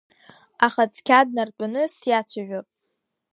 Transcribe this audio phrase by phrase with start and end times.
[0.65, 2.67] Аха цқьа днартәаны сиацәажәап!